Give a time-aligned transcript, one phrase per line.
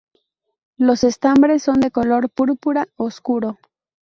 [0.77, 3.59] Los estambres son de color púrpura oscuro.